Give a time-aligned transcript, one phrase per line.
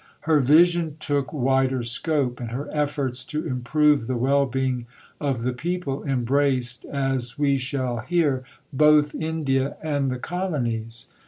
[0.21, 4.87] Her vision took wider scope, and her efforts to improve the well being
[5.19, 8.43] of the people embraced, as we shall hear,
[8.73, 11.05] both India and the Colonies.